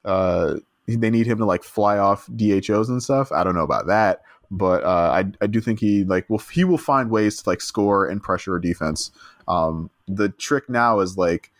[0.05, 0.55] uh,
[0.87, 4.23] they need him to like fly off DHOs and stuff, I don't know about that,
[4.53, 7.61] but uh, I I do think he like will he will find ways to like
[7.61, 9.11] score and pressure a defense.
[9.49, 11.51] Um, the trick now is like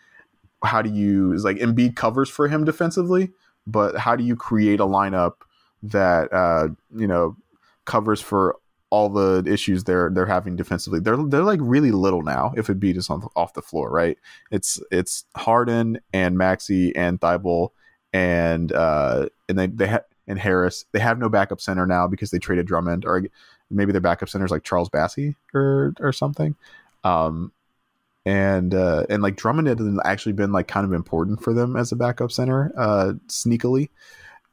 [0.63, 3.31] how do you is like Embiid covers for him defensively,
[3.65, 5.33] but how do you create a lineup
[5.83, 7.35] that uh, you know
[7.85, 8.57] covers for
[8.91, 10.99] all the issues they're they're having defensively.
[10.99, 12.53] They're they're like really little now.
[12.57, 14.17] If Embiid is on off the floor, right?
[14.51, 17.69] It's it's Harden and Maxey and Thybulle
[18.11, 20.85] and uh and they they ha- and Harris.
[20.91, 23.23] They have no backup center now because they traded Drummond, or
[23.69, 26.55] maybe their backup center is like Charles Bassey or or something.
[27.03, 27.51] Um,
[28.25, 31.91] and uh, and like Drummond had actually been like kind of important for them as
[31.91, 33.89] a backup center, uh, sneakily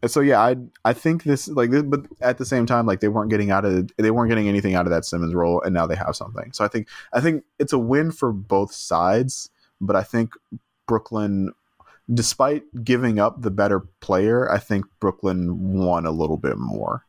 [0.04, 3.08] so yeah, I I think this like this, but at the same time, like they
[3.08, 5.86] weren't getting out of they weren't getting anything out of that Simmons role, and now
[5.86, 6.52] they have something.
[6.52, 9.50] So I think I think it's a win for both sides,
[9.80, 10.32] but I think
[10.86, 11.52] Brooklyn,
[12.12, 17.06] despite giving up the better player, I think Brooklyn won a little bit more.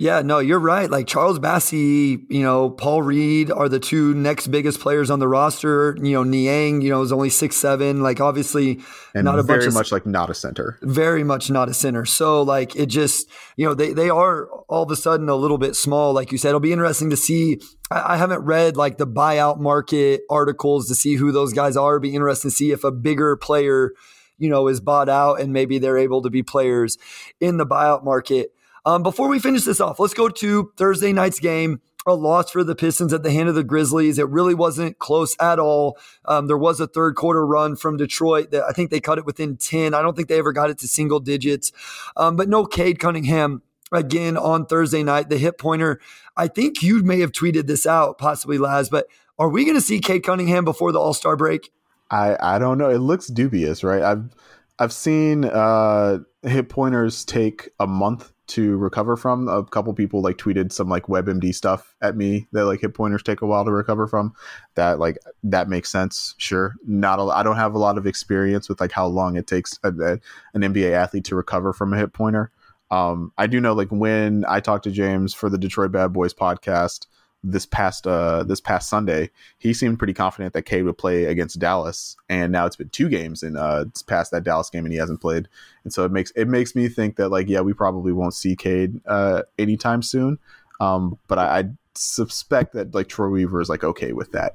[0.00, 0.90] Yeah, no, you're right.
[0.90, 5.28] Like Charles Bassey, you know, Paul Reed are the two next biggest players on the
[5.28, 5.94] roster.
[6.00, 8.02] You know, Niang, you know, is only six seven.
[8.02, 8.80] Like obviously,
[9.14, 10.78] and not a very bunch of, much like not a center.
[10.80, 12.06] Very much not a center.
[12.06, 15.58] So like it just, you know, they they are all of a sudden a little
[15.58, 16.14] bit small.
[16.14, 17.60] Like you said, it'll be interesting to see.
[17.90, 21.96] I, I haven't read like the buyout market articles to see who those guys are.
[21.96, 23.92] It'll be interesting to see if a bigger player,
[24.38, 26.96] you know, is bought out and maybe they're able to be players
[27.38, 28.54] in the buyout market.
[28.84, 31.80] Um, before we finish this off, let's go to Thursday night's game.
[32.06, 34.18] A loss for the Pistons at the hand of the Grizzlies.
[34.18, 35.98] It really wasn't close at all.
[36.24, 39.26] Um, there was a third quarter run from Detroit that I think they cut it
[39.26, 39.92] within 10.
[39.92, 41.72] I don't think they ever got it to single digits.
[42.16, 43.60] Um, but no Cade Cunningham
[43.92, 46.00] again on Thursday night, the hip pointer.
[46.38, 49.06] I think you may have tweeted this out, possibly Laz, but
[49.38, 51.70] are we going to see Cade Cunningham before the All Star break?
[52.10, 52.90] I, I don't know.
[52.90, 54.02] It looks dubious, right?
[54.02, 54.30] I've
[54.78, 59.48] I've seen uh, hip pointers take a month to recover from.
[59.48, 63.22] A couple people like tweeted some like WebMD stuff at me that like hip pointers
[63.22, 64.34] take a while to recover from.
[64.74, 66.34] That like that makes sense.
[66.38, 69.46] Sure, not a, I don't have a lot of experience with like how long it
[69.46, 70.12] takes a, a,
[70.54, 72.50] an NBA athlete to recover from a hip pointer.
[72.90, 76.34] Um, I do know like when I talked to James for the Detroit Bad Boys
[76.34, 77.06] podcast,
[77.42, 81.58] this past uh this past Sunday, he seemed pretty confident that Cade would play against
[81.58, 84.92] Dallas, and now it's been two games and uh it's past that Dallas game and
[84.92, 85.48] he hasn't played,
[85.84, 88.56] and so it makes it makes me think that like yeah we probably won't see
[88.56, 90.38] Cade uh anytime soon,
[90.80, 94.54] um but I, I suspect that like Troy Weaver is like okay with that.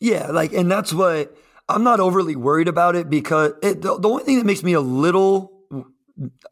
[0.00, 1.36] Yeah, like and that's what
[1.68, 4.74] I'm not overly worried about it because it, the, the only thing that makes me
[4.74, 5.53] a little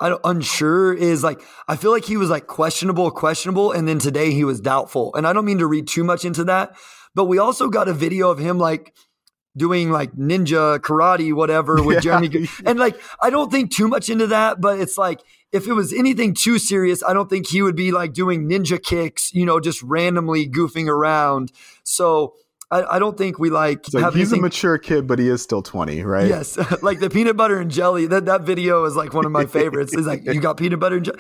[0.01, 4.45] unsure is like I feel like he was like questionable, questionable, and then today he
[4.45, 5.15] was doubtful.
[5.15, 6.75] And I don't mean to read too much into that,
[7.15, 8.95] but we also got a video of him like
[9.57, 12.21] doing like ninja karate, whatever, with yeah.
[12.21, 12.49] Jerami.
[12.67, 15.21] And like I don't think too much into that, but it's like
[15.53, 18.83] if it was anything too serious, I don't think he would be like doing ninja
[18.83, 21.53] kicks, you know, just randomly goofing around.
[21.85, 22.35] So
[22.73, 23.85] I, I don't think we like.
[23.85, 26.27] So he's anything, a mature kid, but he is still twenty, right?
[26.27, 28.07] Yes, like the peanut butter and jelly.
[28.07, 29.95] That that video is like one of my favorites.
[29.95, 31.19] Is like you got peanut butter and jelly.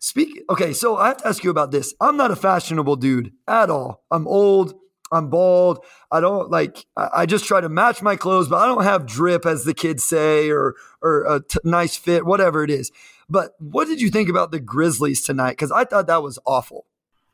[0.00, 0.42] Speak.
[0.50, 1.94] Okay, so I have to ask you about this.
[2.00, 4.02] I'm not a fashionable dude at all.
[4.10, 4.74] I'm old.
[5.12, 5.84] I'm bald.
[6.10, 6.84] I don't like.
[6.96, 10.04] I just try to match my clothes, but I don't have drip, as the kids
[10.04, 12.90] say, or or a t- nice fit, whatever it is.
[13.28, 15.50] But what did you think about the Grizzlies tonight?
[15.50, 16.86] Because I thought that was awful.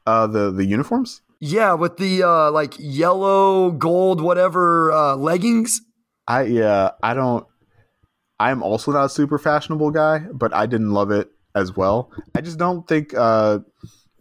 [0.07, 1.23] Uh, the the uniforms.
[1.47, 5.81] Yeah, with the uh, like yellow, gold, whatever uh, leggings.
[6.27, 7.47] I yeah, I don't.
[8.41, 12.11] I'm also not a super fashionable guy, but I didn't love it as well.
[12.35, 13.61] I just don't think uh,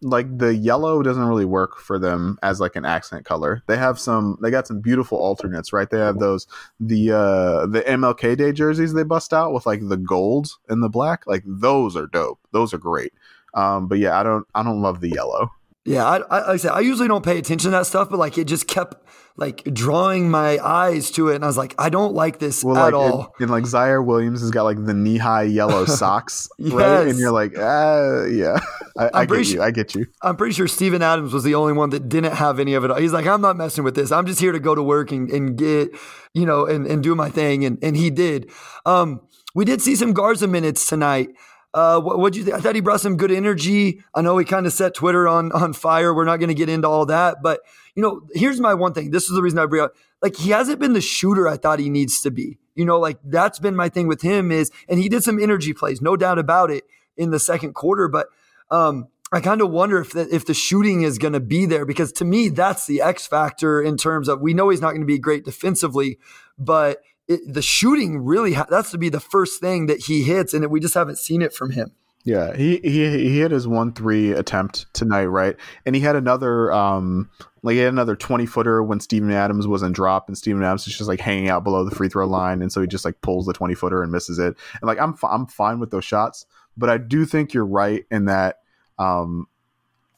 [0.03, 3.63] like the yellow doesn't really work for them as like an accent color.
[3.67, 4.37] They have some.
[4.43, 5.89] They got some beautiful alternates, right?
[5.89, 6.45] They have those
[6.79, 10.89] the uh, the MLK Day jerseys they bust out with like the gold and the
[10.89, 11.25] black.
[11.25, 12.39] Like those are dope.
[12.51, 13.13] Those are great.
[13.55, 15.49] Um, but yeah, I don't I don't love the yellow.
[15.85, 18.17] Yeah, I, I, like I said, I usually don't pay attention to that stuff, but
[18.17, 19.05] like it just kept
[19.37, 22.75] like drawing my eyes to it, and I was like, I don't like this well,
[22.77, 23.33] at like, all.
[23.39, 26.73] And, and like Ziaire Williams has got like the knee high yellow socks, yes.
[26.73, 27.07] right?
[27.07, 28.59] And you're like, ah, yeah,
[28.97, 30.07] I, I get you, I get you.
[30.23, 32.97] I'm pretty sure Steven Adams was the only one that didn't have any of it.
[32.97, 34.11] He's like, I'm not messing with this.
[34.11, 35.89] I'm just here to go to work and, and get,
[36.33, 38.49] you know, and, and do my thing, and and he did.
[38.87, 39.21] Um,
[39.53, 41.29] we did see some Garza minutes tonight.
[41.75, 42.55] Uh, what would you think?
[42.55, 44.01] I thought he brought some good energy.
[44.13, 46.13] I know he kind of set Twitter on on fire.
[46.13, 47.59] We're not going to get into all that, but
[47.95, 49.11] you know, here's my one thing.
[49.11, 49.93] This is the reason I bring up.
[50.21, 52.57] Like he hasn't been the shooter I thought he needs to be.
[52.75, 55.73] You know, like that's been my thing with him is, and he did some energy
[55.73, 56.85] plays, no doubt about it,
[57.17, 58.07] in the second quarter.
[58.07, 58.27] But
[58.71, 61.85] um, I kind of wonder if the, if the shooting is going to be there
[61.85, 65.01] because to me that's the X factor in terms of we know he's not going
[65.01, 66.19] to be great defensively,
[66.57, 70.53] but it, the shooting really ha- that's to be the first thing that he hits,
[70.53, 71.91] and we just haven't seen it from him.
[72.25, 75.55] Yeah, he he he hit his one three attempt tonight, right?
[75.85, 77.29] And he had another um
[77.61, 80.87] like he had another twenty footer when Steven Adams was in drop, and Steven Adams
[80.87, 83.21] is just like hanging out below the free throw line, and so he just like
[83.21, 84.57] pulls the twenty footer and misses it.
[84.81, 88.25] And like I'm I'm fine with those shots, but I do think you're right in
[88.25, 88.57] that
[88.97, 89.47] um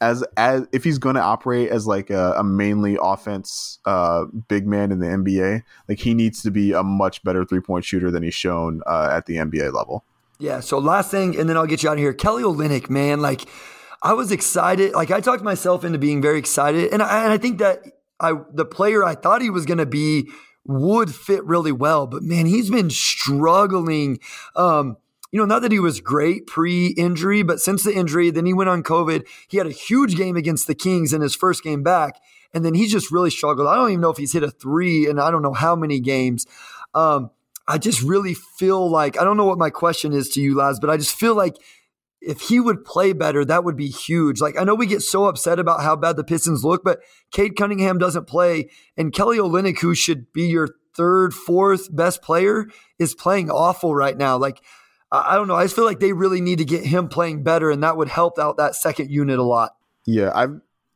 [0.00, 4.66] as as if he's going to operate as like a, a, mainly offense uh, big
[4.66, 8.10] man in the NBA, like he needs to be a much better three point shooter
[8.10, 10.04] than he's shown uh, at the NBA level.
[10.38, 10.60] Yeah.
[10.60, 12.12] So last thing, and then I'll get you out of here.
[12.12, 13.46] Kelly Olynyk, man, like
[14.02, 14.92] I was excited.
[14.92, 17.82] Like I talked myself into being very excited, and I, and I think that
[18.20, 20.28] I the player I thought he was going to be
[20.64, 24.20] would fit really well, but man, he's been struggling.
[24.54, 24.98] Um,
[25.30, 28.54] you know, not that he was great pre injury, but since the injury, then he
[28.54, 29.26] went on COVID.
[29.48, 32.20] He had a huge game against the Kings in his first game back.
[32.54, 33.68] And then he just really struggled.
[33.68, 36.00] I don't even know if he's hit a three and I don't know how many
[36.00, 36.46] games.
[36.94, 37.30] Um,
[37.66, 40.80] I just really feel like, I don't know what my question is to you, Laz,
[40.80, 41.56] but I just feel like
[42.22, 44.40] if he would play better, that would be huge.
[44.40, 47.56] Like, I know we get so upset about how bad the Pistons look, but Cade
[47.56, 48.70] Cunningham doesn't play.
[48.96, 52.66] And Kelly Olynyk, who should be your third, fourth best player,
[52.98, 54.38] is playing awful right now.
[54.38, 54.62] Like,
[55.10, 55.54] I don't know.
[55.54, 58.08] I just feel like they really need to get him playing better, and that would
[58.08, 59.74] help out that second unit a lot.
[60.06, 60.48] Yeah, I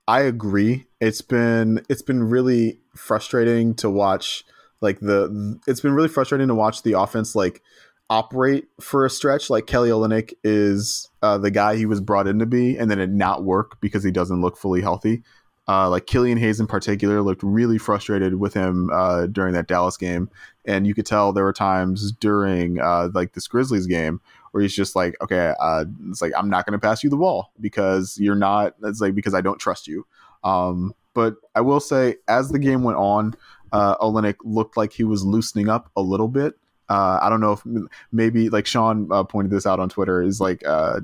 [0.06, 0.86] I agree.
[1.00, 4.44] It's been it's been really frustrating to watch.
[4.80, 7.62] Like the it's been really frustrating to watch the offense like
[8.10, 9.48] operate for a stretch.
[9.48, 12.98] Like Kelly Olynyk is uh, the guy he was brought in to be, and then
[12.98, 15.22] it not work because he doesn't look fully healthy.
[15.68, 19.96] Uh, like Killian Hayes in particular looked really frustrated with him uh, during that Dallas
[19.96, 20.28] game,
[20.64, 24.20] and you could tell there were times during uh, like this Grizzlies game
[24.50, 27.16] where he's just like, okay, uh, it's like I'm not going to pass you the
[27.16, 28.74] ball because you're not.
[28.82, 30.06] It's like because I don't trust you.
[30.44, 33.34] Um, but I will say, as the game went on,
[33.72, 36.54] uh, Olynyk looked like he was loosening up a little bit.
[36.88, 37.62] Uh, I don't know if
[38.10, 41.00] maybe like Sean uh, pointed this out on Twitter is like uh,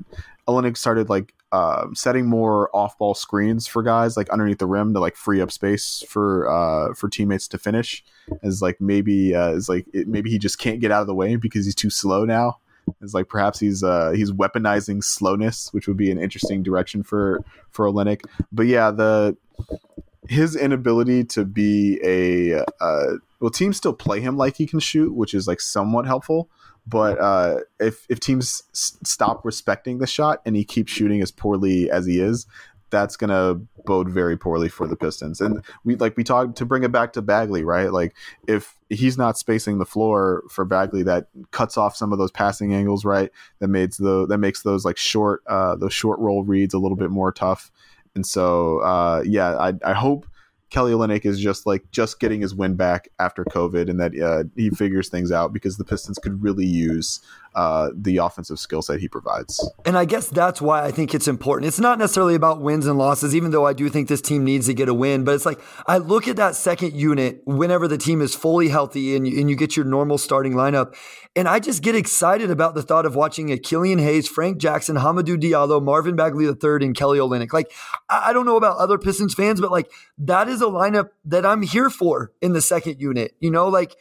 [0.47, 4.99] Olynyk started like uh, setting more off-ball screens for guys like underneath the rim to
[4.99, 8.03] like free up space for uh, for teammates to finish.
[8.43, 11.15] Is like maybe uh, is like it, maybe he just can't get out of the
[11.15, 12.59] way because he's too slow now.
[13.01, 17.43] It's like perhaps he's uh, he's weaponizing slowness, which would be an interesting direction for
[17.71, 18.25] for Olynyk.
[18.51, 19.37] But yeah, the
[20.27, 25.13] his inability to be a uh, well, teams still play him like he can shoot,
[25.13, 26.49] which is like somewhat helpful.
[26.89, 31.31] But uh, if if teams s- stop respecting the shot and he keeps shooting as
[31.31, 32.47] poorly as he is,
[32.89, 35.41] that's gonna bode very poorly for the Pistons.
[35.41, 37.91] And we like we talked to bring it back to Bagley, right?
[37.91, 38.15] Like
[38.47, 42.73] if he's not spacing the floor for Bagley, that cuts off some of those passing
[42.73, 43.31] angles, right?
[43.59, 46.97] That makes the that makes those like short uh, those short roll reads a little
[46.97, 47.71] bit more tough.
[48.15, 50.25] And so uh, yeah, I I hope
[50.69, 54.43] Kelly Olynyk is just like just getting his win back after COVID, and that uh,
[54.55, 57.21] he figures things out because the Pistons could really use
[57.55, 59.67] uh, the offensive skill set he provides.
[59.85, 61.67] And I guess that's why I think it's important.
[61.67, 64.67] It's not necessarily about wins and losses, even though I do think this team needs
[64.67, 65.23] to get a win.
[65.23, 69.15] But it's like I look at that second unit whenever the team is fully healthy
[69.15, 70.95] and you, and you get your normal starting lineup,
[71.35, 74.97] and I just get excited about the thought of watching a Killian Hayes, Frank Jackson,
[74.97, 77.53] Hamidou Diallo, Marvin Bagley III, and Kelly Olynyk.
[77.53, 77.71] Like
[78.09, 81.63] I don't know about other Pistons fans, but like that is a lineup that I'm
[81.63, 83.35] here for in the second unit.
[83.39, 83.95] You know, like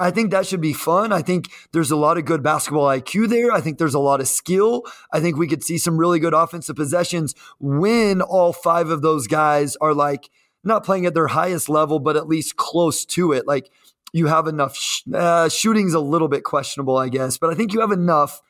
[0.00, 1.12] I think that should be fun.
[1.12, 3.52] I think there's a lot of good basketball IQ there.
[3.52, 4.84] I think there's a lot of skill.
[5.12, 9.26] I think we could see some really good offensive possessions when all five of those
[9.26, 10.30] guys are like
[10.64, 13.46] not playing at their highest level, but at least close to it.
[13.46, 13.70] Like
[14.12, 14.74] you have enough.
[14.74, 18.40] Sh- uh, shooting's a little bit questionable, I guess, but I think you have enough.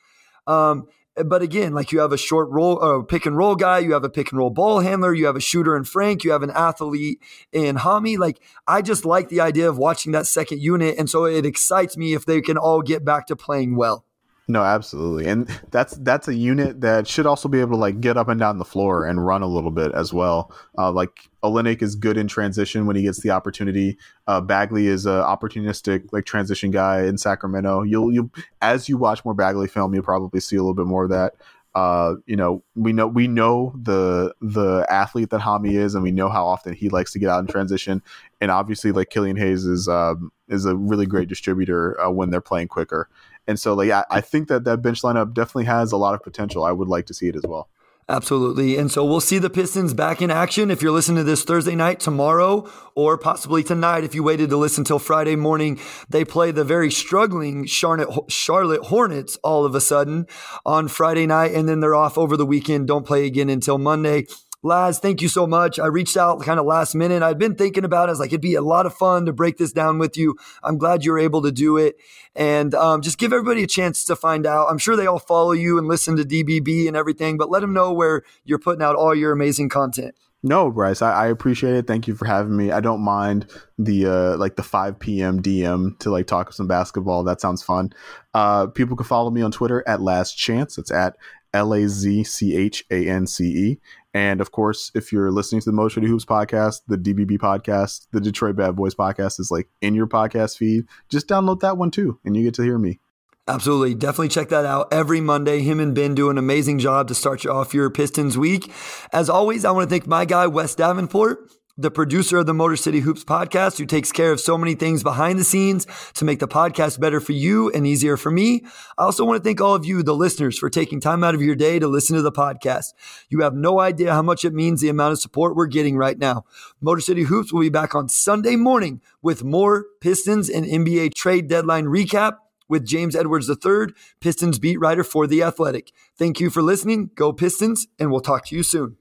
[0.47, 0.87] Um,
[1.17, 4.05] but again, like you have a short roll, uh, pick and roll guy, you have
[4.05, 6.51] a pick and roll ball handler, you have a shooter in Frank, you have an
[6.51, 7.21] athlete
[7.53, 8.19] in Hami.
[8.19, 11.97] Like I just like the idea of watching that second unit, and so it excites
[11.97, 14.05] me if they can all get back to playing well.
[14.51, 18.17] No, absolutely, and that's that's a unit that should also be able to like get
[18.17, 20.53] up and down the floor and run a little bit as well.
[20.77, 23.97] Uh, like Olynyk is good in transition when he gets the opportunity.
[24.27, 27.85] Uh, Bagley is a opportunistic like transition guy in Sacramento.
[27.85, 28.29] You'll you
[28.61, 31.35] as you watch more Bagley film, you'll probably see a little bit more of that.
[31.73, 36.11] Uh, you know, we know we know the the athlete that Hami is, and we
[36.11, 38.03] know how often he likes to get out in transition.
[38.41, 42.41] And obviously, like Killian Hayes is um, is a really great distributor uh, when they're
[42.41, 43.09] playing quicker.
[43.47, 46.23] And so, like, I, I think that that bench lineup definitely has a lot of
[46.23, 46.65] potential.
[46.65, 47.69] I would like to see it as well.
[48.11, 48.77] Absolutely.
[48.77, 51.77] And so we'll see the Pistons back in action if you're listening to this Thursday
[51.77, 55.79] night, tomorrow, or possibly tonight if you waited to listen till Friday morning.
[56.09, 60.27] They play the very struggling Charlotte, Charlotte Hornets all of a sudden
[60.67, 62.89] on Friday night, and then they're off over the weekend.
[62.89, 64.27] Don't play again until Monday.
[64.63, 65.79] Laz, thank you so much.
[65.79, 67.23] I reached out kind of last minute.
[67.23, 68.11] I'd been thinking about it.
[68.11, 70.37] I was like, it'd be a lot of fun to break this down with you.
[70.63, 71.97] I'm glad you were able to do it.
[72.35, 74.67] And um, just give everybody a chance to find out.
[74.71, 77.73] I'm sure they all follow you and listen to DBB and everything, but let them
[77.73, 80.15] know where you're putting out all your amazing content.
[80.43, 81.87] No, Bryce, I, I, appreciate it.
[81.87, 82.71] Thank you for having me.
[82.71, 83.47] I don't mind
[83.79, 85.43] the uh, like the 5 p.m.
[85.43, 87.25] DM to like talk some basketball.
[87.25, 87.93] That sounds fun.
[88.33, 90.79] Uh, people can follow me on Twitter at Laz Chance.
[90.79, 91.17] It's at
[91.53, 93.81] L A Z C H A N C E.
[94.13, 98.21] And of course, if you're listening to the City Hoops podcast, the DBB podcast, the
[98.21, 100.87] Detroit Bad Boys podcast is like in your podcast feed.
[101.09, 103.01] Just download that one too, and you get to hear me.
[103.49, 103.95] Absolutely.
[103.95, 105.61] Definitely check that out every Monday.
[105.61, 108.71] Him and Ben do an amazing job to start you off your Pistons week.
[109.13, 111.51] As always, I want to thank my guy, Wes Davenport
[111.81, 115.03] the producer of the Motor City Hoops podcast, who takes care of so many things
[115.03, 118.63] behind the scenes to make the podcast better for you and easier for me.
[118.99, 121.41] I also want to thank all of you, the listeners, for taking time out of
[121.41, 122.93] your day to listen to the podcast.
[123.31, 126.19] You have no idea how much it means the amount of support we're getting right
[126.19, 126.45] now.
[126.83, 131.49] Motor City Hoops will be back on Sunday morning with more Pistons and NBA trade
[131.49, 132.37] deadline recap
[132.69, 135.93] with James Edwards III, Pistons beat writer for The Athletic.
[136.19, 137.11] Thank you for listening.
[137.15, 138.97] Go Pistons, and we'll talk to you soon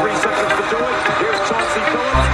[0.00, 0.96] three seconds to do it.
[1.18, 2.27] Here's Chauncey Billups.